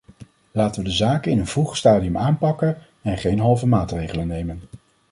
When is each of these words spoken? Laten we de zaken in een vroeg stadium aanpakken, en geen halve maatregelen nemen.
Laten 0.51 0.83
we 0.83 0.89
de 0.89 0.95
zaken 0.95 1.31
in 1.31 1.39
een 1.39 1.47
vroeg 1.47 1.77
stadium 1.77 2.17
aanpakken, 2.17 2.77
en 3.01 3.17
geen 3.17 3.39
halve 3.39 3.67
maatregelen 3.67 4.27
nemen. 4.27 4.61